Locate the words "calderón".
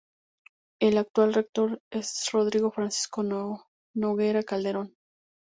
4.41-4.95